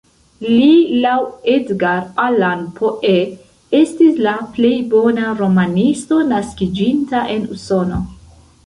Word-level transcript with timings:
Li 0.51 0.69
laŭ 1.01 1.17
Edgar 1.55 2.01
Allan 2.23 2.63
Poe 2.79 3.13
estis 3.83 4.19
la 4.29 4.35
plej 4.57 4.75
bona 4.97 5.37
romanisto 5.45 6.23
naskiĝinta 6.35 7.27
en 7.37 7.49
Usono. 7.59 8.05